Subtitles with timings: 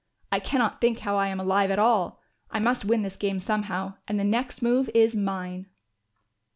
[0.31, 2.19] "I cannot think how I am alive at all.
[2.49, 5.67] I must win this game somehow and the next move is mine."